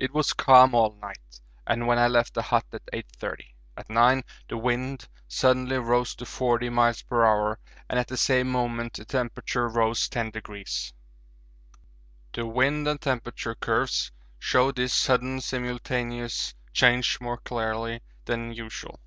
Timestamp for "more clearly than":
17.20-18.52